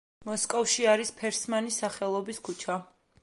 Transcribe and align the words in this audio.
მოსკოვში 0.27 0.87
არის 0.93 1.11
ფერსმანის 1.19 1.79
სახელობის 1.83 2.43
ქუჩა. 2.49 2.79